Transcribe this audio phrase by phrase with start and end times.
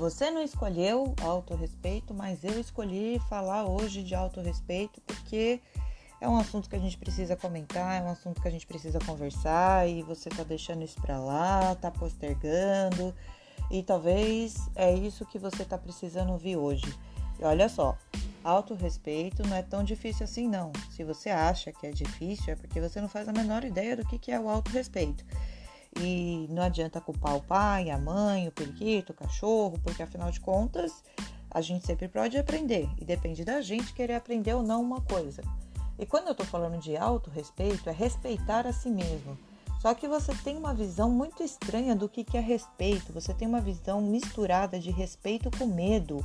[0.00, 5.60] Você não escolheu autorrespeito, mas eu escolhi falar hoje de autorrespeito porque
[6.18, 8.98] é um assunto que a gente precisa comentar, é um assunto que a gente precisa
[9.00, 13.14] conversar e você tá deixando isso para lá, tá postergando
[13.70, 16.98] e talvez é isso que você tá precisando ouvir hoje.
[17.38, 17.94] E olha só,
[18.42, 20.72] autorrespeito não é tão difícil assim não.
[20.90, 24.06] Se você acha que é difícil é porque você não faz a menor ideia do
[24.06, 25.26] que é o autorrespeito.
[25.98, 30.40] E não adianta culpar o pai, a mãe, o periquito, o cachorro, porque afinal de
[30.40, 31.02] contas
[31.50, 35.42] a gente sempre pode aprender e depende da gente querer aprender ou não uma coisa.
[35.98, 39.36] E quando eu tô falando de autorrespeito, é respeitar a si mesmo.
[39.80, 43.12] Só que você tem uma visão muito estranha do que é respeito.
[43.12, 46.24] Você tem uma visão misturada de respeito com medo.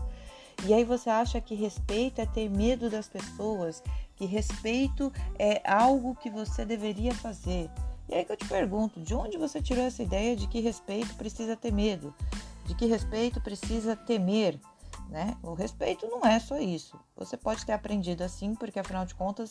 [0.66, 3.84] E aí você acha que respeito é ter medo das pessoas,
[4.16, 7.70] que respeito é algo que você deveria fazer.
[8.08, 11.16] E aí que eu te pergunto, de onde você tirou essa ideia de que respeito
[11.16, 12.14] precisa ter medo?
[12.66, 14.60] De que respeito precisa temer?
[15.10, 15.36] Né?
[15.44, 17.00] O respeito não é só isso.
[17.16, 19.50] Você pode ter aprendido assim, porque afinal de contas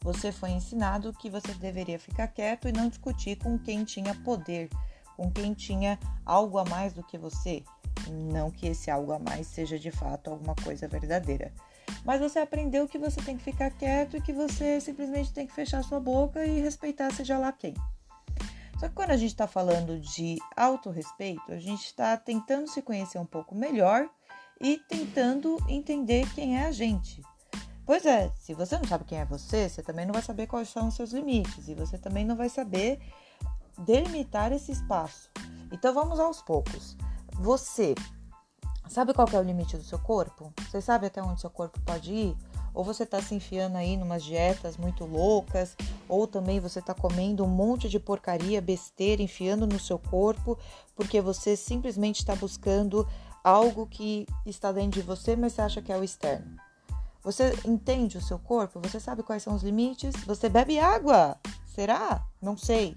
[0.00, 4.68] você foi ensinado que você deveria ficar quieto e não discutir com quem tinha poder,
[5.16, 7.62] com quem tinha algo a mais do que você.
[8.10, 11.52] Não que esse algo a mais seja de fato alguma coisa verdadeira.
[12.04, 15.54] Mas você aprendeu que você tem que ficar quieto e que você simplesmente tem que
[15.54, 17.74] fechar sua boca e respeitar seja lá quem.
[18.84, 23.18] Só que quando a gente está falando de autorrespeito, a gente está tentando se conhecer
[23.18, 24.06] um pouco melhor
[24.60, 27.22] e tentando entender quem é a gente.
[27.86, 30.68] Pois é, se você não sabe quem é você, você também não vai saber quais
[30.68, 33.00] são os seus limites e você também não vai saber
[33.78, 35.30] delimitar esse espaço.
[35.72, 36.94] Então vamos aos poucos.
[37.36, 37.94] Você
[38.86, 40.52] sabe qual é o limite do seu corpo?
[40.68, 42.36] Você sabe até onde seu corpo pode ir?
[42.74, 45.76] Ou você está se enfiando aí numas dietas muito loucas,
[46.08, 50.58] ou também você está comendo um monte de porcaria, besteira, enfiando no seu corpo,
[50.96, 53.08] porque você simplesmente está buscando
[53.44, 56.56] algo que está dentro de você, mas você acha que é o externo.
[57.22, 58.80] Você entende o seu corpo?
[58.80, 60.14] Você sabe quais são os limites?
[60.26, 61.38] Você bebe água?
[61.74, 62.26] Será?
[62.42, 62.96] Não sei.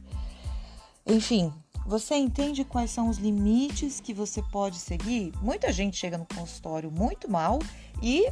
[1.06, 1.54] Enfim,
[1.86, 5.32] você entende quais são os limites que você pode seguir?
[5.42, 7.60] Muita gente chega no consultório muito mal
[8.04, 8.30] e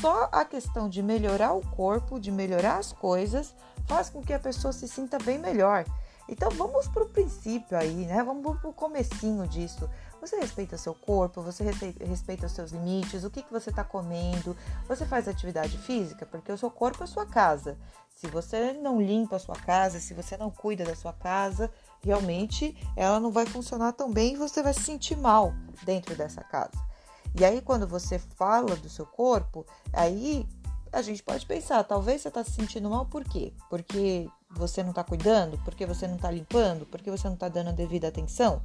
[0.00, 3.54] só a questão de melhorar o corpo, de melhorar as coisas,
[3.86, 5.84] faz com que a pessoa se sinta bem melhor.
[6.28, 8.22] Então vamos para o princípio aí, né?
[8.22, 9.88] Vamos para o comecinho disso.
[10.20, 11.64] Você respeita seu corpo, você
[12.00, 14.56] respeita os seus limites, o que, que você está comendo,
[14.88, 17.76] você faz atividade física, porque o seu corpo é sua casa.
[18.16, 21.70] Se você não limpa a sua casa, se você não cuida da sua casa,
[22.02, 25.52] realmente ela não vai funcionar tão bem e você vai se sentir mal
[25.84, 26.93] dentro dessa casa.
[27.34, 30.46] E aí, quando você fala do seu corpo, aí
[30.92, 33.52] a gente pode pensar, talvez você está se sentindo mal por quê?
[33.68, 35.58] Porque você não está cuidando?
[35.64, 36.86] Porque você não está limpando?
[36.86, 38.62] Porque você não está dando a devida atenção?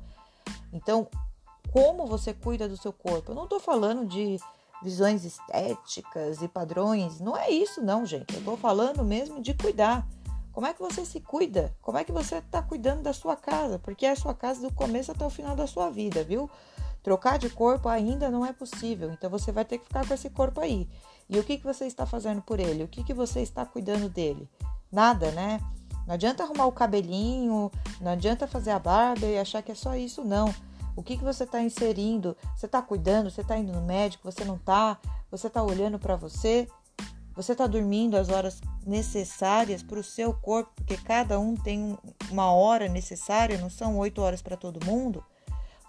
[0.71, 1.07] Então,
[1.71, 3.31] como você cuida do seu corpo?
[3.31, 4.37] Eu não estou falando de
[4.83, 8.33] visões estéticas e padrões, não é isso não, gente.
[8.33, 10.07] Eu estou falando mesmo de cuidar.
[10.51, 11.75] Como é que você se cuida?
[11.81, 13.79] Como é que você está cuidando da sua casa?
[13.79, 16.49] Porque é a sua casa do começo até o final da sua vida, viu?
[17.09, 20.29] Trocar de corpo ainda não é possível, então você vai ter que ficar com esse
[20.29, 20.87] corpo aí.
[21.27, 22.83] E o que, que você está fazendo por ele?
[22.83, 24.47] O que, que você está cuidando dele?
[24.91, 25.59] Nada, né?
[26.05, 29.95] Não adianta arrumar o cabelinho, não adianta fazer a barba e achar que é só
[29.95, 30.53] isso, não.
[30.95, 32.37] O que, que você está inserindo?
[32.55, 33.31] Você está cuidando?
[33.31, 34.31] Você está indo no médico?
[34.31, 34.99] Você não está?
[35.31, 36.67] Você está olhando para você?
[37.35, 40.69] Você está dormindo as horas necessárias para o seu corpo?
[40.75, 41.97] Porque cada um tem
[42.29, 45.23] uma hora necessária, não são oito horas para todo mundo?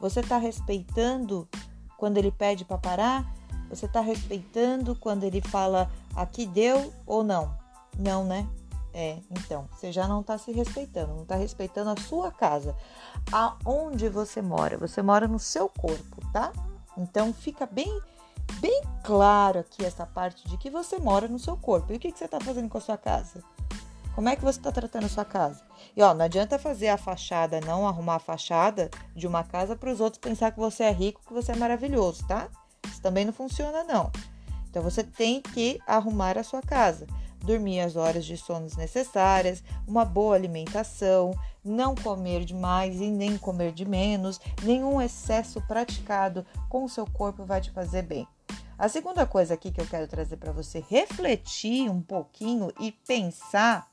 [0.01, 1.49] Você está respeitando
[1.97, 3.35] quando ele pede para parar?
[3.69, 7.55] Você está respeitando quando ele fala aqui deu ou não?
[7.99, 8.49] Não, né?
[8.93, 12.75] É, então, você já não está se respeitando, não está respeitando a sua casa.
[13.31, 14.77] Aonde você mora?
[14.79, 16.53] Você mora no seu corpo, tá?
[16.97, 18.01] Então fica bem,
[18.61, 21.93] bem claro aqui essa parte de que você mora no seu corpo.
[21.93, 23.45] E o que, que você está fazendo com a sua casa?
[24.15, 25.63] Como é que você está tratando a sua casa?
[25.97, 29.91] E ó, não adianta fazer a fachada, não arrumar a fachada de uma casa para
[29.91, 32.49] os outros pensar que você é rico, que você é maravilhoso, tá?
[32.87, 34.11] Isso também não funciona, não.
[34.69, 37.07] Então você tem que arrumar a sua casa,
[37.39, 41.33] dormir as horas de sono necessárias, uma boa alimentação,
[41.65, 47.45] não comer demais e nem comer de menos, nenhum excesso praticado com o seu corpo
[47.45, 48.27] vai te fazer bem.
[48.79, 53.90] A segunda coisa aqui que eu quero trazer para você refletir um pouquinho e pensar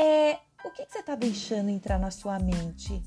[0.00, 3.02] é o que, que você está deixando entrar na sua mente?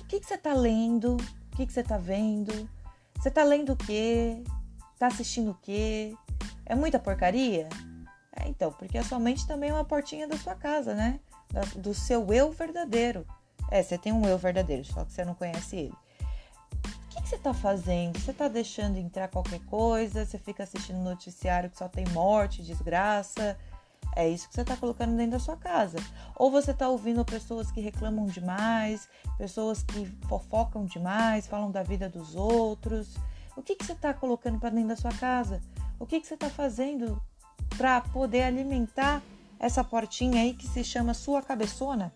[0.00, 1.16] O que, que você está lendo?
[1.16, 2.68] O que, que você está vendo?
[3.16, 4.42] Você está lendo o quê?
[4.92, 6.14] Está assistindo o quê?
[6.64, 7.68] É muita porcaria?
[8.36, 11.20] É, então, porque a sua mente também é uma portinha da sua casa, né?
[11.76, 13.26] do seu eu verdadeiro.
[13.70, 15.94] É, você tem um eu verdadeiro, só que você não conhece ele.
[16.82, 18.18] O que, que você está fazendo?
[18.18, 20.24] Você está deixando entrar qualquer coisa?
[20.24, 23.56] Você fica assistindo noticiário que só tem morte, desgraça?
[24.16, 25.98] É isso que você está colocando dentro da sua casa.
[26.34, 32.08] Ou você está ouvindo pessoas que reclamam demais, pessoas que fofocam demais, falam da vida
[32.08, 33.14] dos outros.
[33.54, 35.60] O que, que você está colocando para dentro da sua casa?
[35.98, 37.20] O que, que você está fazendo
[37.76, 39.22] para poder alimentar
[39.58, 42.10] essa portinha aí que se chama sua cabeçona?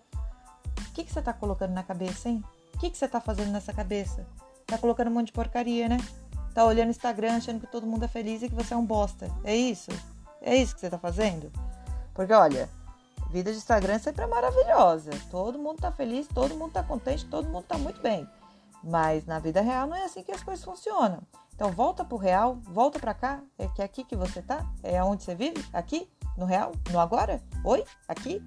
[0.89, 2.43] O que, que você está colocando na cabeça, hein?
[2.75, 4.27] O que, que você está fazendo nessa cabeça?
[4.67, 5.99] Tá colocando um monte de porcaria, né?
[6.55, 9.31] Tá olhando Instagram achando que todo mundo é feliz e que você é um bosta.
[9.45, 9.91] É isso?
[10.41, 11.53] É isso que você tá fazendo?
[12.21, 12.69] Porque olha,
[13.31, 15.11] vida de Instagram sempre é maravilhosa.
[15.31, 18.29] Todo mundo tá feliz, todo mundo tá contente, todo mundo tá muito bem.
[18.85, 21.23] Mas na vida real não é assim que as coisas funcionam.
[21.55, 23.41] Então volta pro real, volta pra cá.
[23.59, 24.67] É que é aqui que você tá?
[24.83, 25.65] É onde você vive?
[25.73, 26.11] Aqui?
[26.37, 26.73] No real?
[26.91, 27.43] No agora?
[27.65, 27.87] Oi?
[28.07, 28.47] Aqui?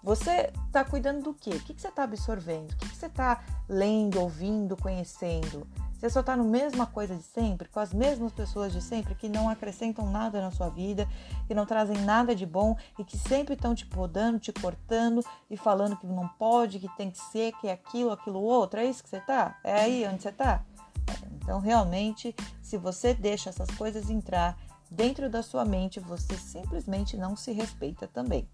[0.00, 1.50] Você está cuidando do quê?
[1.50, 2.74] O que, que você está absorvendo?
[2.74, 5.66] O que, que você está lendo, ouvindo, conhecendo?
[6.04, 9.26] Você só está no mesma coisa de sempre, com as mesmas pessoas de sempre que
[9.26, 11.08] não acrescentam nada na sua vida,
[11.46, 15.56] que não trazem nada de bom e que sempre estão te podando, te cortando e
[15.56, 18.80] falando que não pode, que tem que ser, que é aquilo, aquilo outro.
[18.80, 19.58] É isso que você está?
[19.64, 20.62] É aí onde você está?
[21.36, 24.58] Então, realmente, se você deixa essas coisas entrar
[24.90, 28.46] dentro da sua mente, você simplesmente não se respeita também.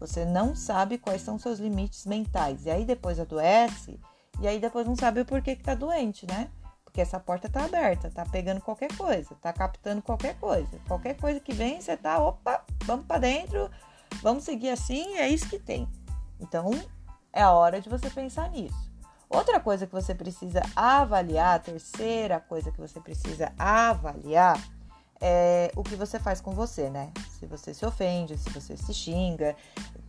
[0.00, 2.66] Você não sabe quais são seus limites mentais.
[2.66, 4.00] E aí depois adoece,
[4.40, 6.50] e aí depois não sabe o porquê que tá doente, né?
[6.90, 10.76] Porque essa porta tá aberta, tá pegando qualquer coisa, tá captando qualquer coisa.
[10.88, 13.70] Qualquer coisa que vem, você tá, opa, vamos para dentro,
[14.20, 15.88] vamos seguir assim, é isso que tem.
[16.40, 16.68] Então,
[17.32, 18.90] é a hora de você pensar nisso.
[19.28, 24.60] Outra coisa que você precisa avaliar, a terceira coisa que você precisa avaliar
[25.20, 27.12] é o que você faz com você, né?
[27.38, 29.54] Se você se ofende, se você se xinga,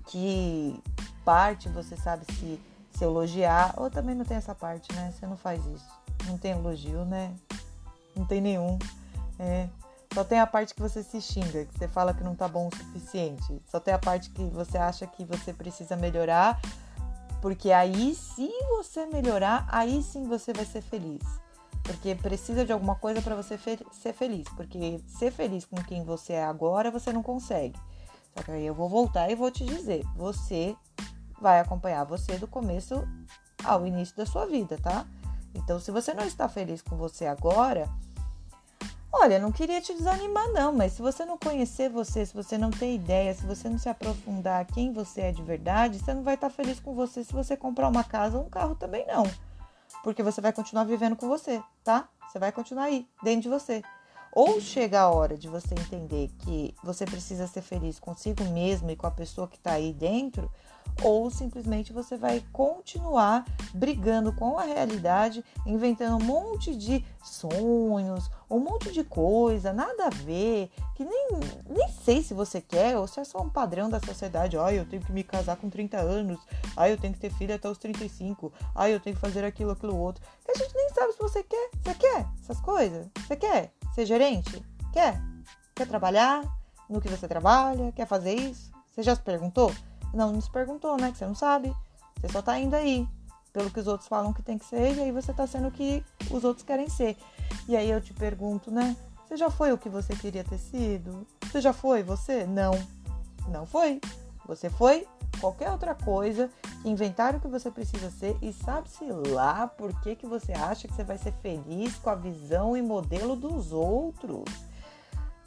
[0.08, 0.82] que
[1.24, 5.14] parte você sabe se, se elogiar, ou também não tem essa parte, né?
[5.14, 6.01] Você não faz isso.
[6.32, 7.36] Não tem elogio, né?
[8.16, 8.80] Não tem nenhum.
[9.38, 9.68] É.
[10.14, 12.68] Só tem a parte que você se xinga, que você fala que não tá bom
[12.68, 13.62] o suficiente.
[13.66, 16.60] Só tem a parte que você acha que você precisa melhorar,
[17.42, 21.24] porque aí, se você melhorar, aí sim você vai ser feliz.
[21.84, 24.48] Porque precisa de alguma coisa para você fe ser feliz.
[24.56, 27.80] Porque ser feliz com quem você é agora, você não consegue.
[28.36, 30.76] Só que aí eu vou voltar e vou te dizer: você
[31.42, 33.04] vai acompanhar você do começo
[33.64, 35.06] ao início da sua vida, tá?
[35.54, 37.90] Então, se você não está feliz com você agora,
[39.12, 42.72] olha, não queria te desanimar, não, mas se você não conhecer você, se você não
[42.72, 46.36] tem ideia, se você não se aprofundar quem você é de verdade, você não vai
[46.36, 49.26] estar feliz com você se você comprar uma casa ou um carro também, não
[50.04, 52.08] porque você vai continuar vivendo com você, tá?
[52.28, 53.82] Você vai continuar aí, dentro de você.
[54.34, 58.96] Ou chega a hora de você entender que você precisa ser feliz consigo mesmo e
[58.96, 60.50] com a pessoa que está aí dentro,
[61.04, 68.60] ou simplesmente você vai continuar brigando com a realidade, inventando um monte de sonhos, um
[68.60, 71.30] monte de coisa, nada a ver, que nem,
[71.70, 74.58] nem sei se você quer ou se é só um padrão da sociedade.
[74.58, 76.40] Ai, eu tenho que me casar com 30 anos,
[76.76, 79.72] ai, eu tenho que ter filho até os 35, ai, eu tenho que fazer aquilo,
[79.72, 80.24] aquilo outro.
[80.46, 81.70] Que a gente nem sabe se você quer.
[81.84, 83.08] Você quer essas coisas?
[83.26, 84.64] Você quer ser gerente?
[84.92, 85.22] Quer?
[85.76, 86.44] Quer trabalhar
[86.90, 87.92] no que você trabalha?
[87.94, 88.72] Quer fazer isso?
[88.92, 89.72] Você já se perguntou?
[90.14, 91.12] Não, se perguntou, né?
[91.12, 91.74] Que você não sabe.
[92.20, 93.08] Você só tá indo aí.
[93.54, 95.72] Pelo que os outros falam que tem que ser, e aí você tá sendo o
[95.72, 97.18] que os outros querem ser.
[97.68, 98.96] E aí eu te pergunto, né?
[99.28, 101.28] Você já foi o que você queria ter sido?
[101.44, 102.46] Você já foi você?
[102.46, 102.72] Não.
[103.50, 104.00] Não foi.
[104.46, 105.08] Você foi
[105.40, 106.50] qualquer outra coisa
[106.82, 110.94] que inventaram que você precisa ser e sabe-se lá por que, que você acha que
[110.94, 114.44] você vai ser feliz com a visão e modelo dos outros.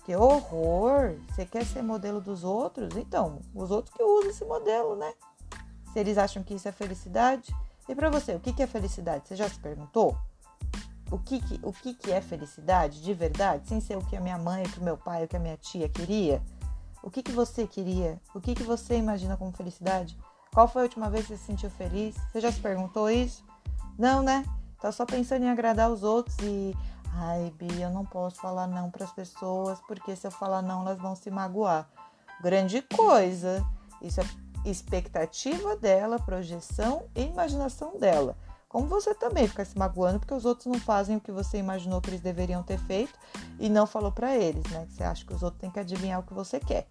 [0.04, 1.16] Que horror!
[1.30, 2.94] Você quer ser modelo dos outros?
[2.96, 5.12] Então, os outros que usam esse modelo, né?
[5.92, 7.54] Se eles acham que isso é felicidade.
[7.88, 9.26] E para você, o que, é felicidade?
[9.26, 10.16] Você já se perguntou?
[11.10, 13.66] O que, o que, que é felicidade de verdade?
[13.66, 15.40] Sem ser o que a minha mãe, o que o meu pai, o que a
[15.40, 16.42] minha tia queria?
[17.02, 18.20] O que, que você queria?
[18.34, 20.18] O que, que você imagina como felicidade?
[20.52, 22.14] Qual foi a última vez que você se sentiu feliz?
[22.30, 23.42] Você já se perguntou isso?
[23.98, 24.44] Não, né?
[24.80, 26.76] Tá só pensando em agradar os outros e
[27.16, 30.80] Ai, Bia, eu não posso falar não para as pessoas, porque se eu falar não,
[30.80, 31.88] elas vão se magoar.
[32.42, 33.64] Grande coisa.
[34.02, 34.24] Isso é
[34.64, 38.36] expectativa dela, projeção e imaginação dela.
[38.68, 42.00] Como você também fica se magoando porque os outros não fazem o que você imaginou
[42.00, 43.16] que eles deveriam ter feito
[43.60, 44.84] e não falou para eles, né?
[44.90, 46.88] Você acha que os outros têm que adivinhar o que você quer.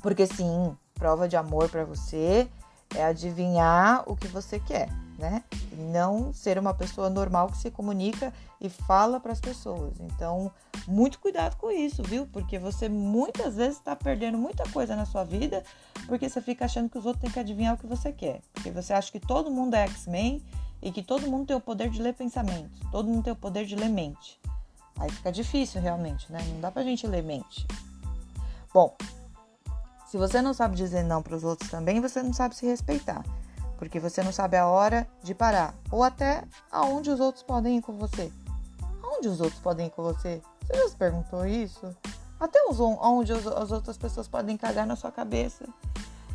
[0.00, 2.48] Porque sim, prova de amor para você
[2.94, 4.88] é adivinhar o que você quer
[5.18, 5.42] né?
[5.78, 9.94] não ser uma pessoa normal que se comunica e fala para as pessoas.
[10.00, 10.50] Então,
[10.86, 12.26] muito cuidado com isso, viu?
[12.26, 15.62] Porque você muitas vezes está perdendo muita coisa na sua vida
[16.06, 18.40] porque você fica achando que os outros têm que adivinhar o que você quer.
[18.52, 20.42] Porque você acha que todo mundo é X-Men
[20.80, 23.66] e que todo mundo tem o poder de ler pensamentos, todo mundo tem o poder
[23.66, 24.40] de ler mente.
[24.98, 26.38] Aí fica difícil realmente, né?
[26.52, 27.66] Não dá pra gente ler mente.
[28.72, 28.96] Bom,
[30.06, 33.24] se você não sabe dizer não para os outros também, você não sabe se respeitar,
[33.78, 37.82] porque você não sabe a hora de parar ou até aonde os outros podem ir
[37.82, 38.30] com você.
[39.02, 40.42] Aonde os outros podem ir com você?
[40.60, 41.96] Você já se perguntou isso?
[42.38, 45.64] Até os, onde as outras pessoas podem cagar na sua cabeça.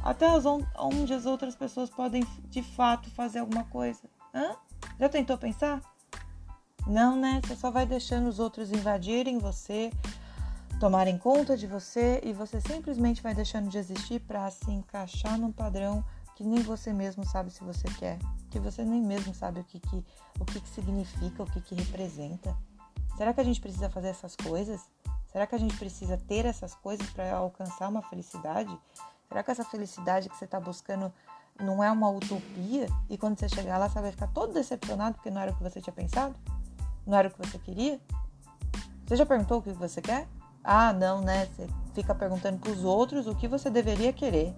[0.03, 4.01] Até os, onde as outras pessoas podem de fato fazer alguma coisa.
[4.33, 4.55] Hã?
[4.99, 5.81] Já tentou pensar?
[6.87, 7.41] Não, né?
[7.43, 9.91] Você só vai deixando os outros invadirem você,
[10.79, 15.51] tomarem conta de você e você simplesmente vai deixando de existir para se encaixar num
[15.51, 16.03] padrão
[16.35, 18.17] que nem você mesmo sabe se você quer,
[18.49, 20.05] que você nem mesmo sabe o que, que,
[20.39, 22.55] o que, que significa, o que, que representa.
[23.17, 24.81] Será que a gente precisa fazer essas coisas?
[25.31, 28.75] Será que a gente precisa ter essas coisas para alcançar uma felicidade?
[29.27, 31.11] Será que essa felicidade que você está buscando
[31.59, 32.87] não é uma utopia?
[33.09, 35.63] E quando você chegar lá, você vai ficar todo decepcionado porque não era o que
[35.63, 36.35] você tinha pensado?
[37.05, 37.99] Não era o que você queria?
[39.05, 40.27] Você já perguntou o que você quer?
[40.63, 41.47] Ah, não, né?
[41.47, 44.55] Você fica perguntando para os outros o que você deveria querer.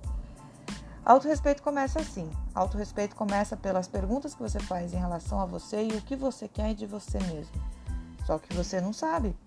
[1.05, 2.27] Autorrespeito começa assim.
[2.55, 6.47] Autorrespeito começa pelas perguntas que você faz em relação a você e o que você
[6.47, 7.53] quer de você mesmo.
[8.25, 9.38] Só que você não sabe.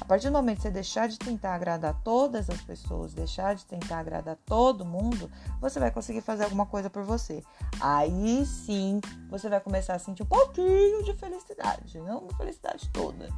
[0.00, 3.64] A partir do momento que você deixar de tentar agradar todas as pessoas, deixar de
[3.64, 5.30] tentar agradar todo mundo,
[5.60, 7.44] você vai conseguir fazer alguma coisa por você.
[7.80, 13.28] Aí sim você vai começar a sentir um pouquinho de felicidade, não uma felicidade toda.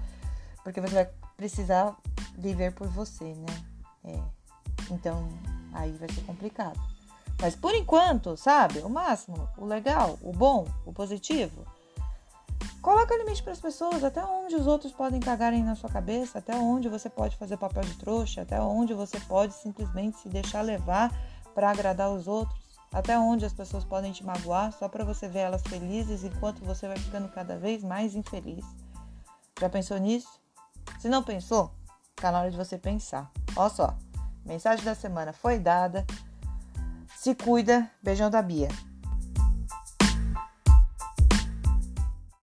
[0.65, 1.95] Porque você vai precisar
[2.39, 3.65] viver por você, né?
[4.05, 4.23] É.
[4.91, 5.29] Então,
[5.75, 6.96] aí vai ser complicado.
[7.41, 8.79] Mas por enquanto, sabe?
[8.81, 11.67] O máximo, o legal, o bom, o positivo.
[12.81, 16.55] Coloca limite para as pessoas, até onde os outros podem cagarem na sua cabeça, até
[16.57, 21.13] onde você pode fazer papel de trouxa, até onde você pode simplesmente se deixar levar
[21.55, 22.59] para agradar os outros,
[22.93, 26.87] até onde as pessoas podem te magoar só para você ver elas felizes enquanto você
[26.87, 28.65] vai ficando cada vez mais infeliz.
[29.61, 30.41] Já pensou nisso?
[31.01, 31.73] Se não pensou,
[32.17, 33.31] Tá na hora de você pensar.
[33.55, 33.95] Olha só,
[34.43, 36.07] mensagem da semana foi dada.
[37.27, 38.69] Se cuida, beijão da Bia.